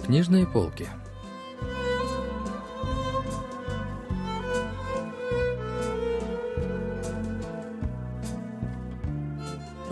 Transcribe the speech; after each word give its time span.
книжной 0.00 0.46
полки. 0.46 0.88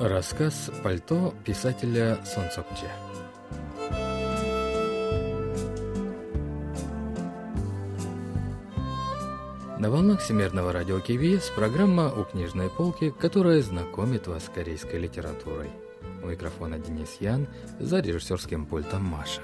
Рассказ 0.00 0.70
«Пальто» 0.82 1.34
писателя 1.44 2.18
Сон 2.24 2.44
Сокче. 2.50 2.90
На 9.78 9.90
волнах 9.90 10.20
Всемирного 10.20 10.72
радио 10.72 10.98
КБС 11.00 11.50
программа 11.50 12.12
«У 12.12 12.24
книжной 12.24 12.68
полки», 12.68 13.10
которая 13.10 13.62
знакомит 13.62 14.26
вас 14.26 14.46
с 14.46 14.48
корейской 14.48 14.96
литературой. 14.98 15.70
У 16.22 16.26
микрофона 16.26 16.78
Денис 16.78 17.16
Ян, 17.20 17.46
за 17.78 18.00
режиссерским 18.00 18.66
пультом 18.66 19.04
Маша. 19.04 19.42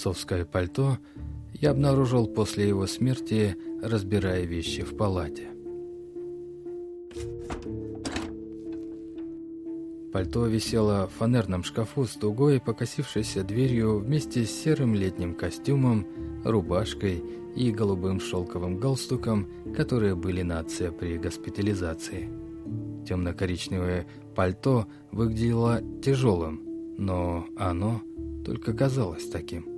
Отцовское 0.00 0.46
пальто 0.46 0.96
я 1.52 1.72
обнаружил 1.72 2.26
после 2.26 2.66
его 2.66 2.86
смерти, 2.86 3.54
разбирая 3.82 4.44
вещи 4.44 4.82
в 4.82 4.96
палате. 4.96 5.48
Пальто 10.10 10.46
висело 10.46 11.06
в 11.06 11.18
фанерном 11.18 11.64
шкафу 11.64 12.06
с 12.06 12.12
тугой 12.12 12.62
покосившейся 12.62 13.44
дверью 13.44 13.98
вместе 13.98 14.46
с 14.46 14.50
серым 14.50 14.94
летним 14.94 15.34
костюмом, 15.34 16.06
рубашкой 16.46 17.22
и 17.54 17.70
голубым 17.70 18.20
шелковым 18.20 18.78
галстуком, 18.78 19.48
которые 19.76 20.14
были 20.14 20.40
на 20.40 20.60
отце 20.60 20.90
при 20.92 21.18
госпитализации. 21.18 22.30
Темно-коричневое 23.06 24.06
пальто 24.34 24.86
выглядело 25.12 25.82
тяжелым, 26.02 26.62
но 26.96 27.44
оно 27.54 28.00
только 28.46 28.72
казалось 28.72 29.28
таким. 29.28 29.69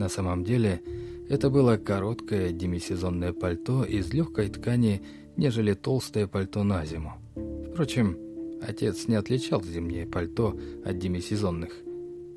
На 0.00 0.08
самом 0.08 0.44
деле, 0.44 0.80
это 1.28 1.50
было 1.50 1.76
короткое 1.76 2.52
демисезонное 2.52 3.34
пальто 3.34 3.84
из 3.84 4.14
легкой 4.14 4.48
ткани, 4.48 5.02
нежели 5.36 5.74
толстое 5.74 6.26
пальто 6.26 6.64
на 6.64 6.86
зиму. 6.86 7.12
Впрочем, 7.70 8.16
отец 8.66 9.08
не 9.08 9.16
отличал 9.16 9.62
зимнее 9.62 10.06
пальто 10.06 10.58
от 10.86 10.98
демисезонных. 10.98 11.82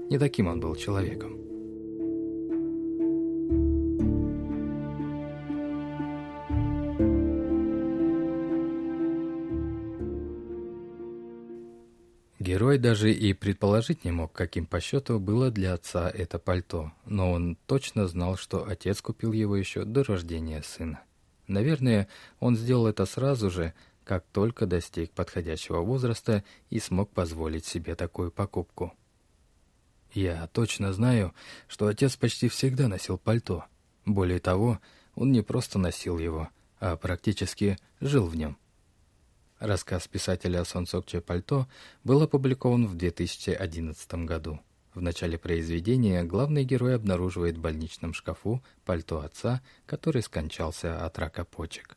Не 0.10 0.20
таким 0.20 0.48
он 0.48 0.60
был 0.60 0.76
человеком. 0.76 1.43
Герой 12.74 12.82
даже 12.82 13.14
и 13.14 13.34
предположить 13.34 14.04
не 14.04 14.12
мог, 14.12 14.34
каким 14.34 14.66
по 14.66 14.82
счету 14.82 15.20
было 15.20 15.52
для 15.52 15.76
отца 15.76 16.10
это 16.10 16.40
пальто, 16.40 16.92
но 17.06 17.32
он 17.32 17.56
точно 17.68 18.08
знал, 18.08 18.36
что 18.36 18.68
отец 18.68 19.00
купил 19.00 19.32
его 19.32 19.56
еще 19.56 19.86
до 19.86 20.04
рождения 20.04 20.64
сына. 20.64 21.00
Наверное, 21.46 22.08
он 22.40 22.56
сделал 22.56 22.88
это 22.88 23.06
сразу 23.06 23.52
же, 23.52 23.76
как 24.04 24.26
только 24.32 24.66
достиг 24.66 25.12
подходящего 25.12 25.82
возраста 25.82 26.44
и 26.72 26.80
смог 26.80 27.12
позволить 27.12 27.68
себе 27.68 27.94
такую 27.94 28.32
покупку. 28.32 28.92
Я 30.12 30.48
точно 30.48 30.94
знаю, 30.94 31.32
что 31.68 31.86
отец 31.86 32.16
почти 32.16 32.50
всегда 32.50 32.88
носил 32.88 33.20
пальто. 33.20 33.66
Более 34.04 34.40
того, 34.40 34.80
он 35.14 35.32
не 35.32 35.44
просто 35.44 35.78
носил 35.78 36.18
его, 36.18 36.50
а 36.80 36.98
практически 36.98 37.78
жил 38.00 38.26
в 38.26 38.36
нем. 38.36 38.58
Рассказ 39.64 40.10
писателя 40.10 40.66
Сон 40.66 40.86
Сокче 40.86 41.22
«Пальто» 41.22 41.70
был 42.04 42.22
опубликован 42.22 42.86
в 42.86 42.96
2011 42.96 44.14
году. 44.26 44.60
В 44.94 45.00
начале 45.02 45.38
произведения 45.38 46.22
главный 46.26 46.66
герой 46.66 46.96
обнаруживает 46.96 47.58
в 47.58 47.62
больничном 47.62 48.14
шкафу 48.14 48.62
пальто 48.84 49.22
отца, 49.22 49.62
который 49.86 50.22
скончался 50.22 51.06
от 51.06 51.18
рака 51.18 51.46
почек. 51.46 51.96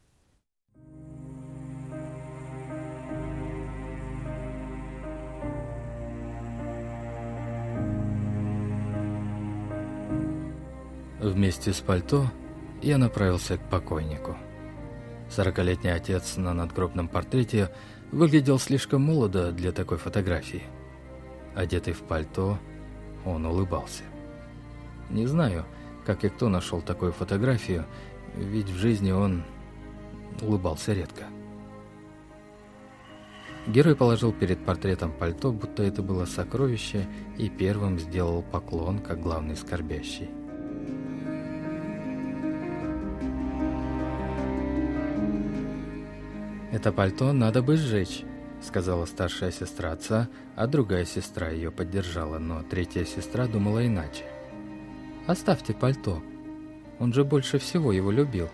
Вместе 11.19 11.73
с 11.73 11.81
пальто 11.81 12.31
я 12.81 12.97
направился 12.97 13.59
к 13.59 13.69
покойнику. 13.69 14.37
Сорокалетний 15.29 15.93
отец 15.93 16.37
на 16.37 16.55
надгробном 16.55 17.09
портрете 17.09 17.71
выглядел 18.13 18.59
слишком 18.59 19.03
молодо 19.03 19.53
для 19.53 19.73
такой 19.73 19.99
фотографии. 19.99 20.63
Одетый 21.55 21.95
в 21.95 22.03
пальто, 22.03 22.59
он 23.25 23.45
улыбался. 23.47 24.05
Не 25.11 25.27
знаю, 25.27 25.65
как 26.05 26.25
и 26.25 26.29
кто 26.29 26.49
нашел 26.49 26.81
такую 26.81 27.13
фотографию, 27.13 27.87
ведь 28.37 28.69
в 28.69 28.77
жизни 28.77 29.11
он 29.11 29.45
улыбался 30.41 30.93
редко. 30.93 31.25
Герой 33.67 33.97
положил 33.97 34.33
перед 34.33 34.65
портретом 34.65 35.11
пальто, 35.11 35.51
будто 35.51 35.83
это 35.83 36.01
было 36.01 36.25
сокровище, 36.25 37.09
и 37.37 37.49
первым 37.49 37.99
сделал 37.99 38.43
поклон, 38.43 39.01
как 39.01 39.21
главный 39.21 39.57
скорбящий. 39.57 40.31
«Это 46.77 46.93
пальто 46.93 47.33
надо 47.33 47.63
бы 47.63 47.79
сжечь»,— 47.79 48.23
сказала 48.61 49.07
старшая 49.07 49.51
сестра 49.51 49.93
отца, 49.93 50.29
а 50.57 50.67
другая 50.67 51.07
сестра 51.07 51.49
ее 51.49 51.71
поддержала, 51.71 52.39
но 52.39 52.63
третья 52.65 53.07
сестра 53.07 53.47
думала 53.47 53.87
иначе. 53.87 54.25
«Оставьте 55.27 55.73
пальто. 55.73 56.23
Он 56.99 57.15
же 57.15 57.25
больше 57.25 57.59
всего 57.59 57.93
его 57.93 58.11
любил. 58.11 58.51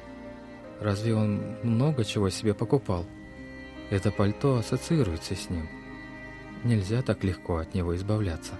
Разве 0.79 1.17
он 1.17 1.57
много 1.65 2.05
чего 2.05 2.31
себе 2.31 2.55
покупал? 2.55 3.07
Это 3.91 4.13
пальто 4.13 4.59
ассоциируется 4.59 5.35
с 5.35 5.51
ним. 5.51 5.69
Нельзя 6.63 7.03
так 7.03 7.25
легко 7.25 7.57
от 7.57 7.75
него 7.75 7.97
избавляться». 7.97 8.55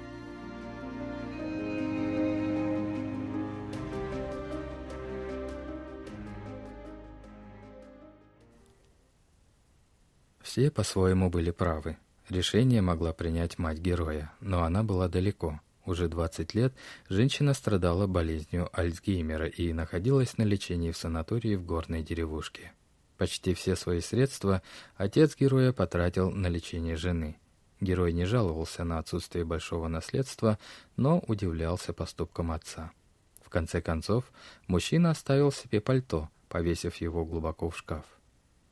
Все 10.53 10.71
по-своему 10.71 11.31
были 11.31 11.51
правы. 11.51 11.97
Решение 12.29 12.83
могла 12.83 13.15
принять 13.15 13.57
мать 13.57 13.79
героя, 13.79 14.35
но 14.41 14.65
она 14.65 14.83
была 14.83 15.09
далеко. 15.09 15.63
Уже 15.87 16.09
20 16.09 16.53
лет 16.53 16.75
женщина 17.09 17.55
страдала 17.55 18.07
болезнью 18.07 18.69
Альцгеймера 18.75 19.47
и 19.47 19.73
находилась 19.73 20.37
на 20.37 20.43
лечении 20.43 20.91
в 20.91 20.99
санатории 20.99 21.55
в 21.55 21.65
горной 21.65 22.03
деревушке. 22.03 22.73
Почти 23.17 23.55
все 23.55 23.77
свои 23.77 24.03
средства 24.03 24.61
отец 24.97 25.35
героя 25.37 25.73
потратил 25.73 26.31
на 26.31 26.49
лечение 26.49 26.97
жены. 26.97 27.39
Герой 27.81 28.13
не 28.13 28.27
жаловался 28.27 28.85
на 28.85 28.99
отсутствие 28.99 29.47
большого 29.47 29.89
наследства, 29.89 30.59
но 30.99 31.25
удивлялся 31.29 31.95
поступкам 31.95 32.53
отца. 32.53 32.93
В 33.41 33.49
конце 33.49 33.81
концов, 33.81 34.31
мужчина 34.67 35.13
оставил 35.13 35.51
себе 35.51 35.81
пальто, 35.81 36.29
повесив 36.51 36.97
его 36.97 37.25
глубоко 37.25 37.71
в 37.71 37.79
шкаф. 37.79 38.05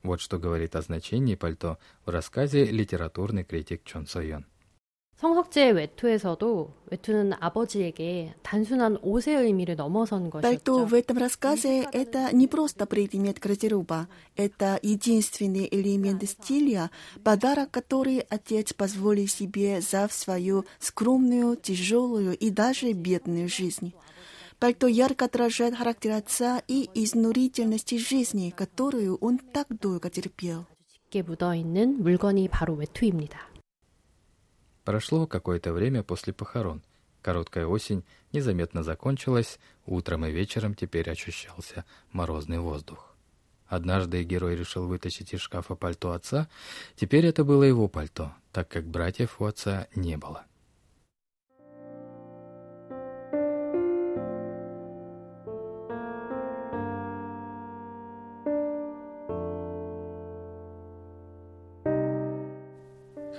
Вот 0.04 0.22
что 0.22 0.38
говорит 0.38 0.76
о 0.76 0.82
значении 0.82 1.36
пальто 1.36 1.78
в 2.06 2.10
рассказе 2.10 2.66
литературный 2.66 3.44
критик 3.44 3.84
Чон 3.84 4.06
Сойон. 4.06 4.46
성석재 5.18 5.70
외투에서도 5.72 6.74
외투는 6.92 7.34
아버지에게 7.40 8.36
단순한 8.44 8.98
옷의 9.02 9.36
의미를 9.38 9.78
넘어선 9.78 10.30
것이었죠. 10.30 10.44
Пальто 10.44 10.86
в 10.86 10.94
этом 10.94 11.18
рассказе – 11.18 11.94
это 11.94 12.36
не 12.36 12.48
просто 12.48 12.86
предмет 12.86 13.40
гардероба. 13.40 14.10
Это 14.36 14.78
единственный 14.84 15.70
элемент 15.72 16.22
стиля, 16.28 16.92
подарок, 17.24 17.72
который 17.72 18.26
отец 18.30 18.74
позволил 18.74 19.28
себе 19.28 19.80
за 19.80 20.10
свою 20.12 20.66
скромную, 20.80 21.56
тяжелую 21.56 22.38
и 22.38 22.50
даже 22.50 22.92
бедную 22.92 23.48
жизнь. 23.48 23.94
Пальто 24.61 24.87
ярко 24.87 25.25
отражает 25.25 25.75
характер 25.75 26.13
отца 26.13 26.63
и 26.69 26.91
изнурительности 26.93 27.97
жизни, 27.97 28.51
которую 28.55 29.17
он 29.17 29.39
так 29.39 29.67
долго 29.71 30.11
терпел. 30.11 30.67
Прошло 34.85 35.27
какое-то 35.27 35.73
время 35.73 36.03
после 36.03 36.35
похорон. 36.35 36.83
Короткая 37.23 37.67
осень 37.67 38.05
незаметно 38.33 38.83
закончилась, 38.83 39.59
утром 39.87 40.27
и 40.27 40.31
вечером 40.31 40.75
теперь 40.75 41.09
ощущался 41.09 41.87
морозный 42.13 42.59
воздух. 42.59 43.17
Однажды 43.67 44.23
герой 44.25 44.57
решил 44.57 44.87
вытащить 44.87 45.33
из 45.33 45.41
шкафа 45.41 45.75
пальто 45.75 46.13
отца, 46.13 46.51
теперь 46.97 47.25
это 47.25 47.45
было 47.45 47.63
его 47.63 47.89
пальто, 47.89 48.35
так 48.53 48.69
как 48.69 48.85
братьев 48.85 49.41
у 49.41 49.47
отца 49.47 49.89
не 49.95 50.19
было. 50.19 50.45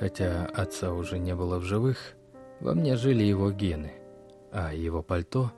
Хотя 0.01 0.47
отца 0.55 0.93
уже 0.93 1.19
не 1.19 1.35
было 1.35 1.59
в 1.59 1.63
живых, 1.63 2.15
во 2.59 2.73
мне 2.73 2.95
жили 2.95 3.23
его 3.23 3.51
гены, 3.51 3.91
а 4.51 4.73
его 4.73 5.03
пальто, 5.03 5.51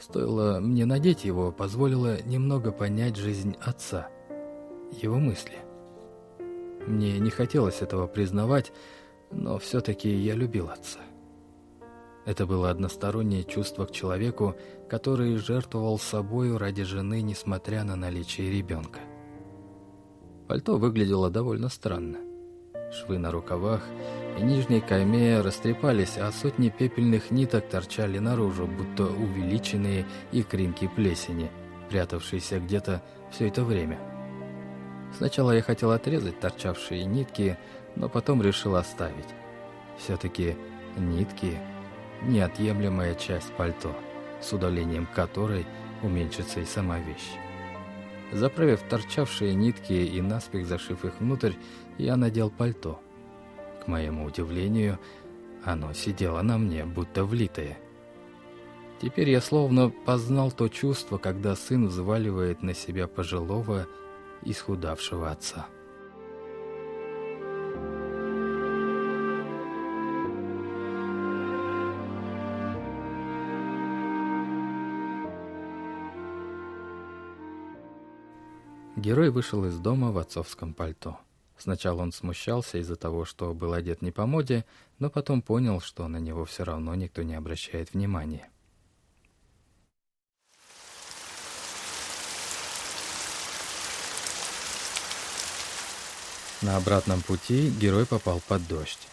стоило 0.00 0.58
мне 0.58 0.84
надеть 0.84 1.24
его, 1.24 1.52
позволило 1.52 2.20
немного 2.24 2.72
понять 2.72 3.14
жизнь 3.14 3.56
отца, 3.60 4.08
его 5.00 5.20
мысли. 5.20 5.54
Мне 6.88 7.20
не 7.20 7.30
хотелось 7.30 7.82
этого 7.82 8.08
признавать, 8.08 8.72
но 9.30 9.58
все-таки 9.58 10.12
я 10.12 10.34
любил 10.34 10.70
отца. 10.70 10.98
Это 12.26 12.46
было 12.46 12.70
одностороннее 12.70 13.44
чувство 13.44 13.86
к 13.86 13.92
человеку, 13.92 14.56
который 14.88 15.36
жертвовал 15.36 16.00
собою 16.00 16.58
ради 16.58 16.82
жены, 16.82 17.22
несмотря 17.22 17.84
на 17.84 17.94
наличие 17.94 18.50
ребенка. 18.50 18.98
Пальто 20.48 20.78
выглядело 20.78 21.30
довольно 21.30 21.68
странно. 21.68 22.33
Швы 22.94 23.18
на 23.18 23.32
рукавах 23.32 23.82
и 24.38 24.42
нижней 24.42 24.80
кайме 24.80 25.40
растрепались, 25.40 26.16
а 26.16 26.30
сотни 26.30 26.68
пепельных 26.68 27.32
ниток 27.32 27.68
торчали 27.68 28.18
наружу, 28.18 28.68
будто 28.68 29.06
увеличенные 29.06 30.06
икринки 30.30 30.86
плесени, 30.86 31.50
прятавшиеся 31.90 32.60
где-то 32.60 33.02
все 33.32 33.48
это 33.48 33.64
время. 33.64 33.98
Сначала 35.16 35.50
я 35.50 35.62
хотел 35.62 35.90
отрезать 35.90 36.38
торчавшие 36.38 37.04
нитки, 37.04 37.58
но 37.96 38.08
потом 38.08 38.42
решил 38.42 38.76
оставить. 38.76 39.28
Все-таки 39.98 40.56
нитки– 40.96 41.58
неотъемлемая 42.22 43.14
часть 43.16 43.52
пальто, 43.54 43.94
с 44.40 44.52
удалением 44.52 45.06
которой 45.14 45.66
уменьшится 46.02 46.60
и 46.60 46.64
сама 46.64 46.98
вещь. 46.98 47.32
Заправив 48.34 48.82
торчавшие 48.82 49.54
нитки 49.54 49.92
и 49.92 50.20
наспех 50.20 50.66
зашив 50.66 51.04
их 51.04 51.20
внутрь, 51.20 51.52
я 51.98 52.16
надел 52.16 52.50
пальто. 52.50 53.00
К 53.84 53.86
моему 53.86 54.24
удивлению, 54.24 54.98
оно 55.64 55.92
сидело 55.92 56.42
на 56.42 56.58
мне, 56.58 56.84
будто 56.84 57.24
влитое. 57.24 57.78
Теперь 59.00 59.30
я 59.30 59.40
словно 59.40 59.88
познал 59.88 60.50
то 60.50 60.68
чувство, 60.68 61.16
когда 61.16 61.54
сын 61.54 61.86
взваливает 61.86 62.62
на 62.62 62.74
себя 62.74 63.06
пожилого, 63.06 63.86
исхудавшего 64.42 65.30
отца. 65.30 65.68
Герой 79.04 79.28
вышел 79.28 79.66
из 79.66 79.76
дома 79.76 80.12
в 80.12 80.16
отцовском 80.16 80.72
пальто. 80.72 81.18
Сначала 81.58 82.00
он 82.00 82.10
смущался 82.10 82.78
из-за 82.78 82.96
того, 82.96 83.26
что 83.26 83.52
был 83.52 83.74
одет 83.74 84.00
не 84.00 84.10
по 84.10 84.24
моде, 84.24 84.64
но 84.98 85.10
потом 85.10 85.42
понял, 85.42 85.82
что 85.82 86.08
на 86.08 86.16
него 86.16 86.46
все 86.46 86.64
равно 86.64 86.94
никто 86.94 87.22
не 87.22 87.34
обращает 87.34 87.92
внимания. 87.92 88.48
На 96.62 96.78
обратном 96.78 97.20
пути 97.20 97.68
герой 97.78 98.06
попал 98.06 98.40
под 98.48 98.66
дождь. 98.66 99.06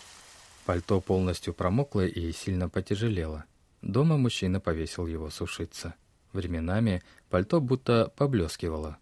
Пальто 0.66 1.02
полностью 1.02 1.54
промокло 1.54 2.06
и 2.06 2.32
сильно 2.32 2.70
потяжелело. 2.70 3.44
Дома 3.82 4.16
мужчина 4.16 4.62
повесил 4.62 5.06
его 5.06 5.30
сушиться. 5.30 5.96
Временами 6.32 7.04
пальто 7.30 7.60
будто 7.60 8.10
поблескивало, 8.16 8.98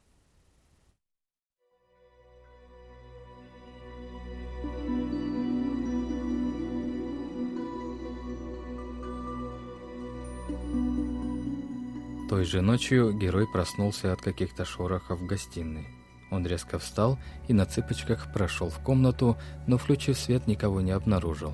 Той 12.30 12.46
же 12.46 12.62
ночью 12.62 13.12
герой 13.12 13.48
проснулся 13.48 14.14
от 14.14 14.22
каких-то 14.22 14.64
шорохов 14.64 15.20
в 15.20 15.26
гостиной. 15.26 15.88
Он 16.30 16.46
резко 16.46 16.78
встал 16.78 17.18
и 17.48 17.54
на 17.54 17.66
цыпочках 17.66 18.32
прошел 18.32 18.70
в 18.70 18.78
комнату, 18.84 19.36
но 19.66 19.80
включив 19.80 20.16
свет 20.16 20.46
никого 20.46 20.80
не 20.80 20.92
обнаружил. 20.92 21.54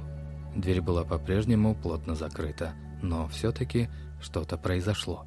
Дверь 0.53 0.81
была 0.81 1.05
по-прежнему 1.05 1.75
плотно 1.75 2.13
закрыта, 2.13 2.73
но 3.01 3.29
все-таки 3.29 3.89
что-то 4.19 4.57
произошло. 4.57 5.25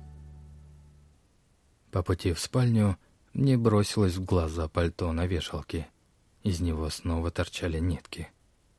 По 1.92 2.02
пути 2.02 2.34
в 2.34 2.40
спальню 2.40 2.98
мне 3.32 3.56
бросилось 3.56 4.16
в 4.16 4.24
глаза 4.26 4.68
пальто 4.68 5.10
на 5.12 5.24
вешалке. 5.24 5.86
Из 6.42 6.60
него 6.60 6.90
снова 6.90 7.30
торчали 7.30 7.78
нитки. 7.78 8.28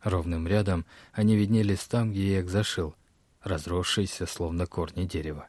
Ровным 0.04 0.48
рядом 0.48 0.86
они 1.14 1.36
виднелись 1.36 1.86
там, 1.86 2.12
где 2.12 2.34
я 2.34 2.40
их 2.42 2.50
зашил, 2.52 2.94
разросшиеся, 3.42 4.28
словно 4.28 4.68
корни 4.68 5.06
дерева. 5.06 5.48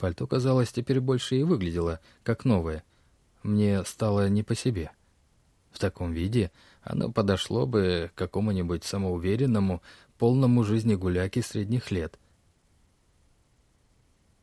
Пальто, 0.00 0.26
казалось, 0.26 0.72
теперь 0.72 0.98
больше 0.98 1.36
и 1.36 1.42
выглядело, 1.42 2.00
как 2.22 2.46
новое. 2.46 2.84
Мне 3.42 3.84
стало 3.84 4.30
не 4.30 4.42
по 4.42 4.54
себе. 4.54 4.92
В 5.70 5.78
таком 5.78 6.12
виде 6.12 6.50
оно 6.82 7.12
подошло 7.12 7.66
бы 7.66 8.10
какому-нибудь 8.14 8.82
самоуверенному, 8.82 9.82
полному 10.16 10.64
жизни 10.64 10.94
гуляке 10.94 11.42
средних 11.42 11.90
лет. 11.90 12.18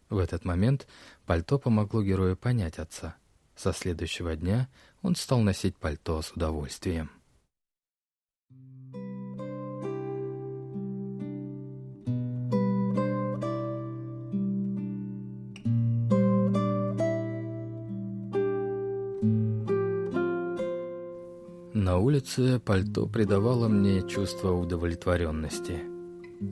В 0.10 0.20
этот 0.20 0.46
момент 0.46 0.88
пальто 1.26 1.58
помогло 1.58 2.04
герою 2.04 2.38
понять 2.38 2.78
отца. 2.78 3.16
Со 3.56 3.74
следующего 3.74 4.36
дня 4.36 4.70
он 5.02 5.16
стал 5.16 5.40
носить 5.40 5.76
пальто 5.76 6.22
с 6.22 6.32
удовольствием. 6.34 7.10
Улице 22.18 22.60
пальто 22.60 23.06
придавало 23.06 23.68
мне 23.68 24.02
чувство 24.02 24.52
удовлетворенности. 24.52 25.82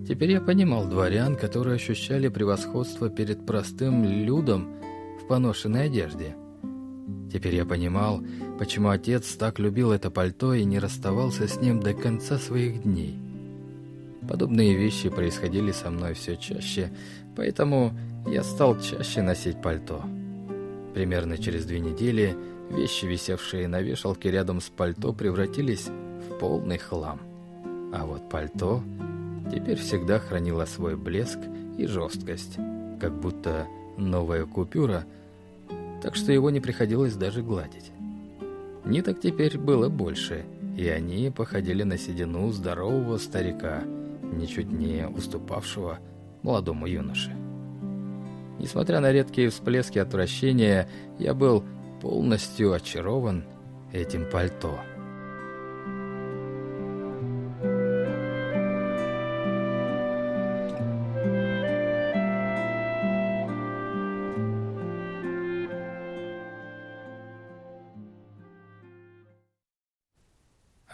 Теперь 0.07 0.33
я 0.33 0.39
понимал 0.39 0.85
дворян, 0.87 1.35
которые 1.35 1.75
ощущали 1.75 2.27
превосходство 2.27 3.09
перед 3.09 3.47
простым 3.47 4.03
людом 4.03 4.67
в 5.19 5.27
поношенной 5.27 5.85
одежде. 5.85 6.35
Теперь 7.33 7.55
я 7.55 7.65
понимал, 7.65 8.21
почему 8.59 8.89
отец 8.89 9.35
так 9.37 9.57
любил 9.57 9.91
это 9.91 10.11
пальто 10.11 10.53
и 10.53 10.63
не 10.65 10.77
расставался 10.77 11.47
с 11.47 11.59
ним 11.59 11.79
до 11.79 11.95
конца 11.95 12.37
своих 12.37 12.83
дней. 12.83 13.17
Подобные 14.29 14.75
вещи 14.75 15.09
происходили 15.09 15.71
со 15.71 15.89
мной 15.89 16.13
все 16.13 16.35
чаще, 16.35 16.91
поэтому 17.35 17.91
я 18.27 18.43
стал 18.43 18.79
чаще 18.79 19.23
носить 19.23 19.63
пальто. 19.63 20.03
Примерно 20.93 21.39
через 21.39 21.65
две 21.65 21.79
недели– 21.79 22.35
Вещи, 22.69 23.05
висевшие 23.05 23.67
на 23.67 23.81
вешалке 23.81 24.31
рядом 24.31 24.59
с 24.59 24.69
пальто, 24.69 25.13
превратились 25.13 25.87
в 25.87 26.39
полный 26.39 26.77
хлам. 26.77 27.19
А 27.93 28.05
вот 28.05 28.29
пальто 28.29 28.81
теперь 29.53 29.77
всегда 29.77 30.19
хранило 30.19 30.65
свой 30.65 30.95
блеск 30.95 31.39
и 31.77 31.85
жесткость, 31.85 32.57
как 32.99 33.13
будто 33.19 33.67
новая 33.97 34.45
купюра, 34.45 35.05
так 36.01 36.15
что 36.15 36.31
его 36.31 36.49
не 36.49 36.59
приходилось 36.59 37.15
даже 37.15 37.41
гладить. 37.41 37.91
Ниток 38.83 39.19
теперь 39.19 39.57
было 39.57 39.89
больше, 39.89 40.45
и 40.77 40.87
они 40.87 41.31
походили 41.31 41.83
на 41.83 41.97
седину 41.97 42.51
здорового 42.51 43.17
старика, 43.17 43.83
ничуть 44.21 44.71
не 44.71 45.07
уступавшего 45.07 45.99
молодому 46.43 46.85
юноше. 46.85 47.35
Несмотря 48.59 48.99
на 48.99 49.11
редкие 49.11 49.49
всплески 49.49 49.99
отвращения, 49.99 50.87
я 51.19 51.33
был 51.33 51.63
полностью 52.01 52.73
очарован 52.73 53.45
этим 53.91 54.29
пальто. 54.29 54.79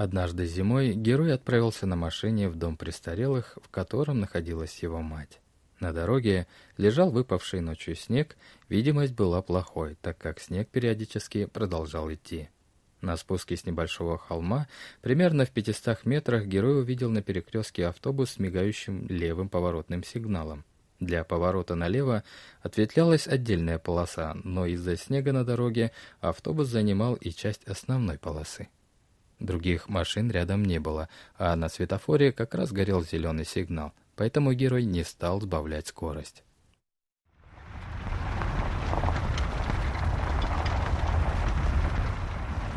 Однажды 0.01 0.47
зимой 0.47 0.93
герой 0.93 1.31
отправился 1.31 1.85
на 1.85 1.95
машине 1.95 2.49
в 2.49 2.55
дом 2.55 2.75
престарелых, 2.75 3.59
в 3.61 3.69
котором 3.69 4.19
находилась 4.19 4.81
его 4.81 4.99
мать. 4.99 5.39
На 5.81 5.93
дороге 5.93 6.45
лежал 6.77 7.09
выпавший 7.09 7.59
ночью 7.59 7.95
снег, 7.95 8.37
видимость 8.69 9.13
была 9.13 9.41
плохой, 9.41 9.97
так 9.99 10.15
как 10.19 10.39
снег 10.39 10.69
периодически 10.69 11.45
продолжал 11.45 12.13
идти. 12.13 12.49
На 13.01 13.17
спуске 13.17 13.57
с 13.57 13.65
небольшого 13.65 14.19
холма, 14.19 14.67
примерно 15.01 15.43
в 15.43 15.49
500 15.49 16.05
метрах, 16.05 16.45
герой 16.45 16.81
увидел 16.81 17.09
на 17.09 17.23
перекрестке 17.23 17.87
автобус 17.87 18.33
с 18.33 18.37
мигающим 18.37 19.07
левым 19.07 19.49
поворотным 19.49 20.03
сигналом. 20.03 20.65
Для 20.99 21.23
поворота 21.23 21.73
налево 21.73 22.23
ответвлялась 22.61 23.27
отдельная 23.27 23.79
полоса, 23.79 24.37
но 24.43 24.67
из-за 24.67 24.95
снега 24.97 25.33
на 25.33 25.43
дороге 25.43 25.91
автобус 26.19 26.67
занимал 26.67 27.15
и 27.15 27.31
часть 27.31 27.63
основной 27.63 28.19
полосы. 28.19 28.69
Других 29.39 29.89
машин 29.89 30.29
рядом 30.29 30.63
не 30.63 30.79
было, 30.79 31.09
а 31.39 31.55
на 31.55 31.69
светофоре 31.69 32.31
как 32.31 32.53
раз 32.53 32.71
горел 32.71 33.03
зеленый 33.03 33.45
сигнал 33.45 33.93
поэтому 34.21 34.53
герой 34.53 34.85
не 34.85 35.03
стал 35.03 35.41
сбавлять 35.41 35.87
скорость. 35.87 36.43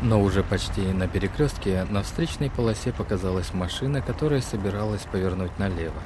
Но 0.01 0.23
уже 0.23 0.41
почти 0.41 0.81
на 0.81 1.07
перекрестке 1.07 1.83
на 1.91 2.01
встречной 2.01 2.49
полосе 2.49 2.91
показалась 2.91 3.53
машина, 3.53 4.01
которая 4.01 4.41
собиралась 4.41 5.03
повернуть 5.03 5.59
налево. 5.59 6.01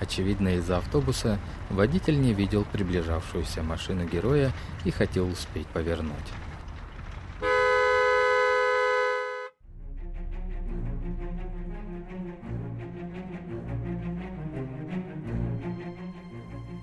Очевидно, 0.00 0.54
из-за 0.54 0.76
автобуса 0.76 1.40
водитель 1.68 2.20
не 2.20 2.32
видел 2.32 2.64
приближавшуюся 2.64 3.64
машину 3.64 4.04
героя 4.04 4.52
и 4.84 4.92
хотел 4.92 5.26
успеть 5.26 5.66
повернуть. 5.66 6.14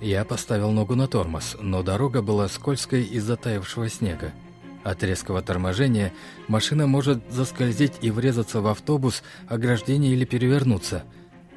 Я 0.04 0.26
поставил 0.26 0.72
ногу 0.72 0.96
на 0.96 1.08
тормоз, 1.08 1.56
но 1.62 1.82
дорога 1.82 2.22
была 2.22 2.50
скользкой 2.50 3.04
из-за 3.04 3.38
таявшего 3.38 3.88
снега. 3.88 4.34
От 4.84 5.02
резкого 5.02 5.42
торможения 5.42 6.12
машина 6.50 6.88
может 6.88 7.24
заскользить 7.32 7.94
и 8.02 8.12
врезаться 8.12 8.60
в 8.60 8.68
автобус, 8.68 9.24
ограждение 9.48 10.12
или 10.12 10.26
перевернуться. 10.26 11.06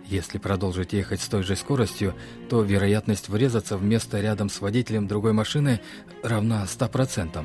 Если 0.07 0.38
продолжить 0.38 0.93
ехать 0.93 1.23
с 1.23 1.26
той 1.26 1.43
же 1.43 1.57
скоростью, 1.57 2.15
то 2.49 2.62
вероятность 2.62 3.29
врезаться 3.29 3.76
в 3.76 3.83
место 3.83 4.21
рядом 4.21 4.49
с 4.49 4.61
водителем 4.61 5.09
другой 5.09 5.33
машины 5.33 5.81
равна 6.23 6.67
100%. 6.67 7.45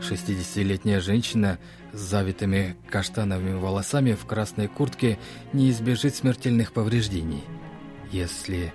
60-летняя 0.00 1.00
женщина 1.00 1.60
с 1.92 2.00
завитыми 2.00 2.74
каштановыми 2.90 3.60
волосами 3.60 4.14
в 4.14 4.26
красной 4.26 4.66
куртке 4.66 5.20
не 5.52 5.70
избежит 5.70 6.16
смертельных 6.16 6.72
повреждений. 6.72 7.44
Если 8.10 8.72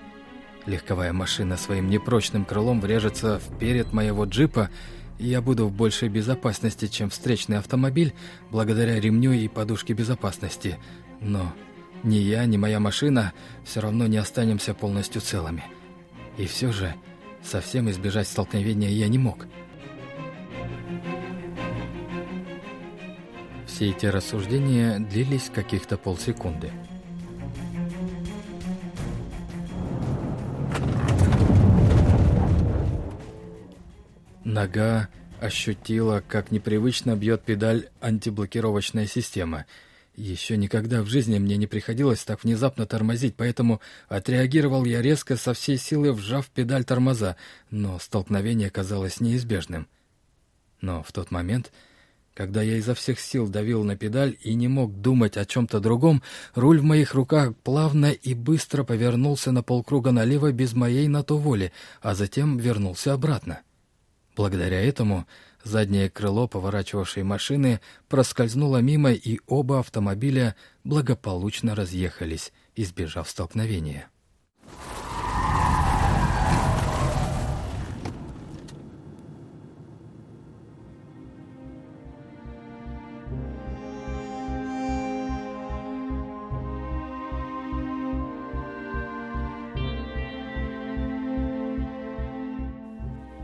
Легковая 0.66 1.12
машина 1.12 1.58
своим 1.58 1.90
непрочным 1.90 2.46
крылом 2.46 2.82
врежется 2.82 3.40
вперед 3.40 3.94
моего 3.94 4.26
джипа, 4.26 4.70
и 5.18 5.28
я 5.28 5.42
буду 5.42 5.68
в 5.68 5.72
большей 5.72 6.10
безопасности, 6.10 6.88
чем 6.88 7.10
встречный 7.10 7.58
автомобиль, 7.58 8.14
благодаря 8.52 9.00
ремню 9.00 9.32
и 9.32 9.48
подушке 9.48 9.94
безопасности. 9.94 10.78
Но 11.20 11.54
ни 12.04 12.16
я, 12.16 12.46
ни 12.46 12.58
моя 12.58 12.80
машина 12.80 13.34
все 13.64 13.82
равно 13.82 14.08
не 14.08 14.18
останемся 14.18 14.74
полностью 14.74 15.22
целыми. 15.22 15.64
И 16.38 16.46
все 16.46 16.72
же 16.72 16.94
совсем 17.44 17.90
избежать 17.90 18.28
столкновения 18.28 18.90
я 18.90 19.08
не 19.08 19.18
мог. 19.18 19.48
Все 23.66 23.90
эти 23.90 24.06
рассуждения 24.06 25.00
длились 25.00 25.50
каких-то 25.54 25.98
полсекунды. 25.98 26.72
Нога 34.62 35.10
ощутила, 35.40 36.22
как 36.28 36.52
непривычно 36.52 37.16
бьет 37.16 37.42
педаль 37.42 37.90
антиблокировочная 38.00 39.08
система. 39.08 39.66
Еще 40.16 40.56
никогда 40.56 41.02
в 41.02 41.08
жизни 41.08 41.40
мне 41.40 41.58
не 41.58 41.66
приходилось 41.66 42.24
так 42.24 42.44
внезапно 42.44 42.86
тормозить, 42.86 43.34
поэтому 43.36 43.82
отреагировал 44.08 44.86
я 44.86 45.02
резко 45.02 45.36
со 45.36 45.56
всей 45.56 45.78
силы, 45.78 46.14
вжав 46.14 46.48
педаль 46.52 46.84
тормоза, 46.84 47.38
но 47.72 47.98
столкновение 47.98 48.70
казалось 48.70 49.20
неизбежным. 49.20 49.88
Но 50.80 51.02
в 51.02 51.12
тот 51.12 51.32
момент, 51.32 51.72
когда 52.36 52.62
я 52.62 52.78
изо 52.78 52.94
всех 52.94 53.20
сил 53.20 53.48
давил 53.48 53.84
на 53.84 53.98
педаль 53.98 54.38
и 54.44 54.54
не 54.54 54.68
мог 54.68 55.02
думать 55.02 55.38
о 55.38 55.46
чем-то 55.46 55.80
другом, 55.80 56.22
руль 56.54 56.80
в 56.80 56.84
моих 56.84 57.16
руках 57.16 57.56
плавно 57.64 58.12
и 58.12 58.36
быстро 58.36 58.84
повернулся 58.84 59.52
на 59.52 59.64
полкруга 59.64 60.12
налево 60.12 60.52
без 60.52 60.74
моей 60.74 61.08
на 61.08 61.24
то 61.24 61.40
воли, 61.40 61.72
а 62.04 62.14
затем 62.14 62.60
вернулся 62.60 63.14
обратно. 63.14 63.62
Благодаря 64.36 64.80
этому 64.82 65.28
заднее 65.64 66.10
крыло 66.10 66.48
поворачивавшей 66.48 67.24
машины 67.24 67.82
проскользнуло 68.08 68.78
мимо, 68.78 69.12
и 69.12 69.40
оба 69.48 69.80
автомобиля 69.80 70.56
благополучно 70.84 71.76
разъехались, 71.76 72.54
избежав 72.76 73.30
столкновения. 73.30 74.11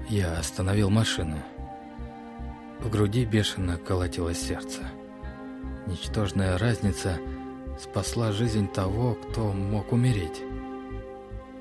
Я 0.10 0.38
остановил 0.40 0.90
машину. 0.90 1.38
В 2.80 2.90
груди 2.90 3.26
бешено 3.26 3.78
колотилось 3.78 4.40
сердце. 4.40 4.80
Ничтожная 5.86 6.58
разница 6.58 7.18
спасла 7.82 8.32
жизнь 8.32 8.68
того, 8.70 9.16
кто 9.16 9.52
мог 9.52 9.92
умереть. 9.92 10.42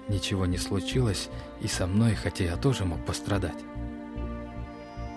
Ничего 0.08 0.46
не 0.46 0.58
случилось 0.58 1.28
и 1.60 1.66
со 1.66 1.88
мной, 1.88 2.14
хотя 2.14 2.44
я 2.44 2.56
тоже 2.56 2.84
мог 2.84 3.04
пострадать. 3.04 3.64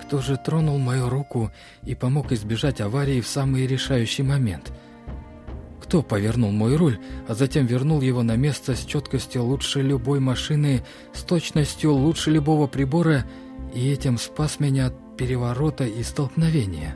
Кто 0.02 0.22
же 0.22 0.38
тронул 0.38 0.80
мою 0.80 1.08
руку 1.08 1.52
и 1.84 1.94
помог 1.94 2.32
избежать 2.32 2.82
аварии 2.82 3.22
в 3.22 3.28
самый 3.28 3.68
решающий 3.68 4.24
момент– 4.24 4.72
кто 5.90 6.04
повернул 6.04 6.52
мой 6.52 6.76
руль, 6.76 7.00
а 7.28 7.34
затем 7.34 7.66
вернул 7.66 8.00
его 8.02 8.22
на 8.22 8.36
место 8.36 8.76
с 8.76 8.86
четкостью 8.86 9.44
лучше 9.44 9.82
любой 9.82 10.20
машины, 10.20 10.86
с 11.14 11.24
точностью 11.24 11.92
лучше 11.94 12.30
любого 12.30 12.68
прибора, 12.68 13.26
и 13.74 13.90
этим 13.90 14.20
спас 14.20 14.60
меня 14.60 14.88
от 14.88 15.18
переворота 15.18 15.86
и 15.86 16.04
столкновения. 16.04 16.96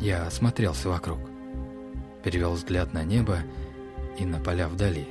Я 0.00 0.26
осмотрелся 0.26 0.88
вокруг, 0.88 1.18
перевел 2.24 2.52
взгляд 2.52 2.94
на 2.94 3.04
небо 3.04 3.40
и 4.18 4.24
на 4.24 4.38
поля 4.38 4.66
вдали. 4.66 5.06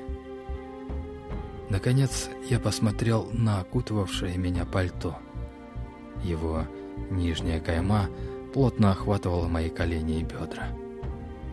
Наконец 1.69 2.29
я 2.49 2.59
посмотрел 2.59 3.29
на 3.33 3.59
окутывавшее 3.59 4.35
меня 4.39 4.65
пальто. 4.65 5.15
Его 6.23 6.63
нижняя 7.11 7.59
кайма 7.59 8.09
плотно 8.51 8.93
охватывала 8.93 9.47
мои 9.47 9.69
колени 9.69 10.21
и 10.21 10.23
бедра. 10.23 10.69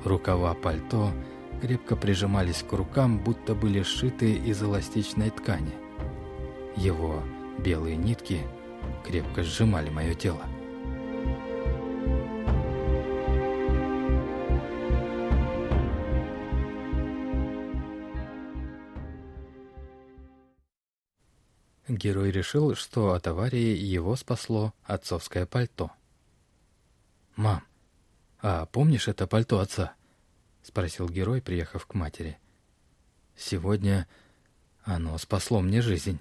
Рукава 0.04 0.54
пальто 0.54 1.12
крепко 1.60 1.94
прижимались 1.94 2.62
к 2.62 2.72
рукам, 2.72 3.18
будто 3.18 3.54
были 3.54 3.82
сшиты 3.82 4.32
из 4.32 4.60
эластичной 4.62 5.30
ткани. 5.30 5.74
Его 6.76 7.22
белые 7.58 7.96
нитки 7.96 8.40
крепко 9.06 9.44
сжимали 9.44 9.90
мое 9.90 10.14
тело. 10.14 10.42
Герой 21.86 22.30
решил, 22.30 22.74
что 22.74 23.12
от 23.12 23.26
аварии 23.26 23.76
его 23.76 24.16
спасло 24.16 24.72
отцовское 24.84 25.46
пальто. 25.46 25.90
«Мам, 27.36 27.62
«А 28.42 28.66
помнишь 28.66 29.06
это 29.06 29.28
пальто 29.28 29.60
отца?»— 29.60 29.94
спросил 30.64 31.08
герой, 31.08 31.40
приехав 31.40 31.86
к 31.86 31.94
матери. 31.94 32.38
«Сегодня 33.36 34.08
оно 34.82 35.16
спасло 35.18 35.60
мне 35.60 35.80
жизнь». 35.80 36.20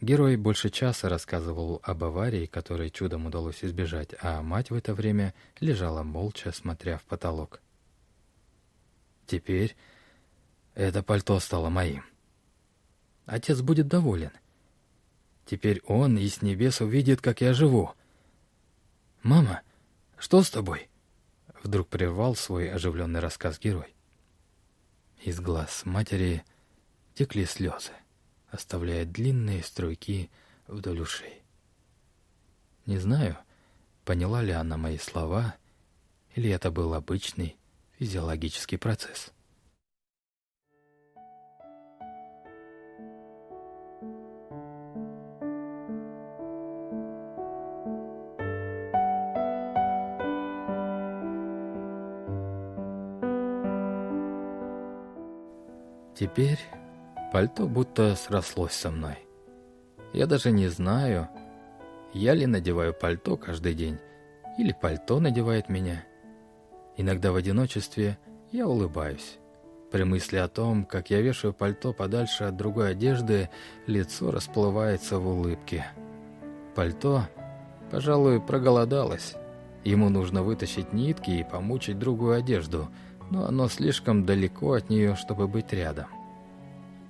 Герой 0.00 0.36
больше 0.36 0.70
часа 0.70 1.08
рассказывал 1.08 1.80
об 1.82 2.04
аварии, 2.04 2.46
которой 2.46 2.90
чудом 2.90 3.26
удалось 3.26 3.64
избежать, 3.64 4.14
а 4.20 4.42
мать 4.42 4.70
в 4.70 4.74
это 4.74 4.94
время 4.94 5.34
лежала 5.58 6.04
молча, 6.04 6.52
смотря 6.52 6.98
в 6.98 7.04
потолок. 7.04 7.60
«Теперь 9.26 9.74
это 10.76 11.02
пальто 11.02 11.40
стало 11.40 11.68
моим. 11.68 12.04
Отец 13.24 13.60
будет 13.60 13.88
доволен. 13.88 14.30
Теперь 15.46 15.82
он 15.86 16.16
и 16.16 16.28
с 16.28 16.42
небес 16.42 16.80
увидит, 16.80 17.20
как 17.20 17.40
я 17.40 17.54
живу. 17.54 17.92
Мама, 19.22 19.62
что 20.18 20.42
с 20.42 20.50
тобой?» 20.50 20.88
Вдруг 21.62 21.88
прервал 21.88 22.36
свой 22.36 22.70
оживленный 22.70 23.20
рассказ 23.20 23.58
герой. 23.58 23.94
Из 25.22 25.40
глаз 25.40 25.84
матери 25.84 26.44
текли 27.14 27.44
слезы. 27.44 27.92
оставляя 28.48 29.04
длинные 29.04 29.62
струйки 29.62 30.30
вдоль 30.66 31.00
ушей. 31.00 31.42
Не 32.86 32.98
знаю, 32.98 33.36
поняла 34.04 34.42
ли 34.42 34.52
она 34.52 34.76
мои 34.76 34.98
слова, 34.98 35.56
или 36.34 36.48
это 36.48 36.70
был 36.70 36.94
обычный 36.94 37.56
физиологический 37.98 38.78
процесс. 38.78 39.32
Теперь 56.18 56.58
пальто 57.30 57.66
будто 57.66 58.16
срослось 58.16 58.72
со 58.72 58.90
мной. 58.90 59.18
Я 60.14 60.26
даже 60.26 60.50
не 60.50 60.68
знаю, 60.68 61.28
я 62.14 62.32
ли 62.32 62.46
надеваю 62.46 62.94
пальто 62.94 63.36
каждый 63.36 63.74
день, 63.74 63.98
или 64.56 64.72
пальто 64.72 65.20
надевает 65.20 65.68
меня. 65.68 66.04
Иногда 66.96 67.32
в 67.32 67.36
одиночестве 67.36 68.16
я 68.50 68.66
улыбаюсь. 68.66 69.38
При 69.92 70.04
мысли 70.04 70.38
о 70.38 70.48
том, 70.48 70.86
как 70.86 71.10
я 71.10 71.20
вешаю 71.20 71.52
пальто 71.52 71.92
подальше 71.92 72.44
от 72.44 72.56
другой 72.56 72.92
одежды, 72.92 73.50
лицо 73.86 74.30
расплывается 74.30 75.18
в 75.18 75.28
улыбке. 75.28 75.86
Пальто, 76.74 77.24
пожалуй, 77.90 78.40
проголодалось. 78.40 79.34
Ему 79.84 80.08
нужно 80.08 80.42
вытащить 80.42 80.94
нитки 80.94 81.30
и 81.30 81.44
помучить 81.44 81.98
другую 81.98 82.36
одежду, 82.36 82.88
но 83.30 83.46
оно 83.46 83.68
слишком 83.68 84.24
далеко 84.24 84.74
от 84.74 84.90
нее, 84.90 85.16
чтобы 85.16 85.48
быть 85.48 85.72
рядом. 85.72 86.06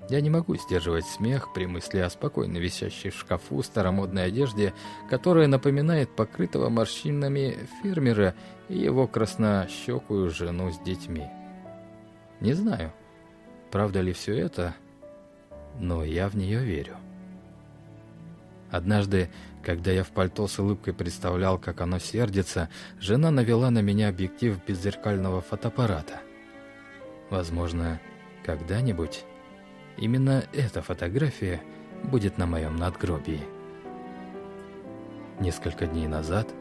Я 0.09 0.21
не 0.21 0.31
могу 0.31 0.55
сдерживать 0.57 1.05
смех 1.05 1.53
при 1.53 1.67
мысли 1.67 1.99
о 1.99 2.09
спокойно 2.09 2.59
висящей 2.59 3.11
в 3.11 3.17
шкафу 3.17 3.63
старомодной 3.63 4.27
одежде, 4.27 4.73
которая 5.11 5.49
напоминает 5.49 6.15
покрытого 6.15 6.69
морщинами 6.69 7.69
фермера 7.83 8.35
и 8.69 8.79
его 8.79 9.09
краснощекую 9.09 10.31
жену 10.31 10.71
с 10.71 10.79
детьми. 10.79 11.27
Не 12.41 12.53
знаю, 12.53 12.93
правда 13.73 14.01
ли 14.01 14.13
все 14.13 14.39
это, 14.39 14.77
но 15.81 16.05
я 16.05 16.29
в 16.29 16.37
нее 16.37 16.61
верю. 16.61 16.97
Однажды, 18.71 19.29
когда 19.67 19.91
я 19.91 20.03
в 20.03 20.11
пальто 20.13 20.47
с 20.47 20.59
улыбкой 20.59 20.95
представлял, 20.95 21.59
как 21.59 21.83
оно 21.83 21.99
сердится, 21.99 22.71
жена 22.99 23.31
навела 23.31 23.71
на 23.71 23.83
меня 23.83 24.09
объектив 24.09 24.59
беззеркального 24.65 25.43
фотоаппарата. 25.43 26.21
Возможно, 27.29 28.01
когда-нибудь 28.45 29.25
Именно 29.97 30.45
эта 30.53 30.83
фотография 30.83 31.63
будет 32.05 32.37
на 32.37 32.47
моем 32.47 32.77
надгробии. 32.77 33.41
Несколько 35.41 35.87
дней 35.87 36.07
назад 36.07 36.53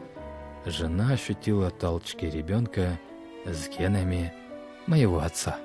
жена 0.64 1.12
ощутила 1.12 1.70
толчки 1.70 2.24
ребенка 2.24 2.98
с 3.44 3.68
генами 3.68 4.32
моего 4.86 5.18
отца. 5.18 5.58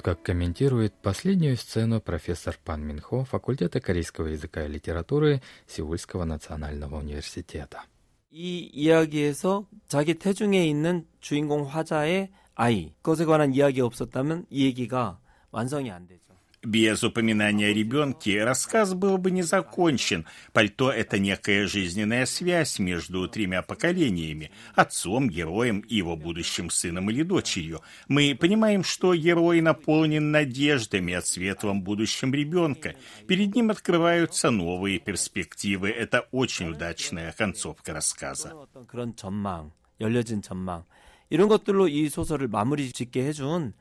Вот 0.00 0.02
как 0.02 0.22
комментирует 0.22 0.94
последнюю 0.94 1.56
сцену 1.58 2.00
профессор 2.00 2.58
Пан 2.64 2.82
Минхо 2.82 3.24
факультета 3.24 3.78
корейского 3.78 4.28
языка 4.28 4.64
и 4.64 4.68
литературы 4.68 5.42
Сеульского 5.66 6.24
национального 6.24 6.96
университета. 6.96 7.82
이 8.30 8.70
이야기에서 8.72 9.66
자기 9.86 10.14
태중에 10.14 10.66
있는 10.66 11.06
주인공 11.20 11.64
화자의 11.66 12.30
아이, 12.54 12.94
그것에 13.02 13.26
관한 13.26 13.54
이야기가 13.54 13.86
없었다면 13.86 14.46
이 14.50 14.64
얘기가 14.64 15.20
완성이 15.50 15.90
안 15.90 16.06
되죠. 16.06 16.29
Без 16.66 17.04
упоминания 17.04 17.68
о 17.68 17.72
ребенке 17.72 18.42
рассказ 18.42 18.92
был 18.92 19.18
бы 19.18 19.30
не 19.30 19.42
закончен. 19.42 20.26
Пальто — 20.52 20.90
это 20.90 21.20
некая 21.20 21.68
жизненная 21.68 22.26
связь 22.26 22.80
между 22.80 23.28
тремя 23.28 23.62
поколениями — 23.62 24.74
отцом, 24.74 25.30
героем 25.30 25.78
и 25.80 25.94
его 25.94 26.16
будущим 26.16 26.70
сыном 26.70 27.08
или 27.08 27.22
дочерью. 27.22 27.82
Мы 28.08 28.34
понимаем, 28.34 28.82
что 28.82 29.14
герой 29.14 29.60
наполнен 29.60 30.32
надеждами 30.32 31.14
о 31.14 31.22
светлом 31.22 31.82
будущем 31.82 32.34
ребенка. 32.34 32.96
Перед 33.28 33.54
ним 33.54 33.70
открываются 33.70 34.50
новые 34.50 34.98
перспективы. 34.98 35.90
Это 35.90 36.26
очень 36.32 36.70
удачная 36.70 37.30
концовка 37.30 37.92
рассказа. 37.92 38.52
그런 38.88 39.14
전망, 39.14 39.70
열려진 40.00 40.42
전망 40.42 40.84
이런 41.30 41.48
것들로 41.48 41.86
이 41.86 42.08
소설을 42.08 42.48
마무리 42.48 42.90
짓게 42.90 43.24
해준 43.24 43.72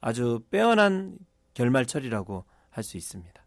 아주 0.00 0.44
빼어난 0.50 1.16
결말철이라고 1.58 2.44
할 2.70 2.82
수 2.82 2.96
있습니다. 2.96 3.40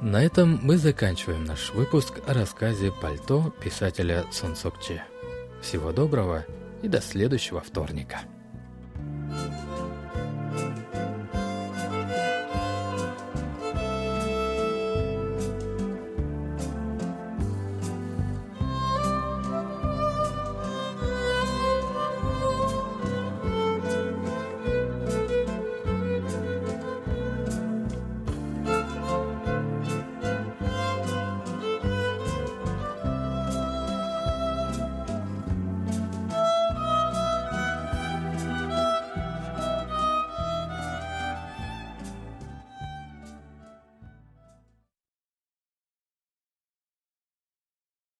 На 0.00 0.22
этом 0.22 0.60
мы 0.62 0.78
заканчиваем 0.78 1.44
наш 1.44 1.74
выпуск 1.74 2.22
о 2.26 2.32
рассказе 2.32 2.90
«Пальто» 2.90 3.52
писателя 3.60 4.24
Сон 4.30 4.56
Сок 4.56 4.80
Че. 4.80 5.04
Всего 5.60 5.92
доброго 5.92 6.46
и 6.82 6.88
до 6.88 7.02
следующего 7.02 7.60
вторника. 7.60 8.20
thank 8.20 8.32
you 8.41 8.41